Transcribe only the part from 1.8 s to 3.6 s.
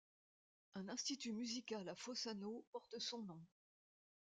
à Fossano porte son nom.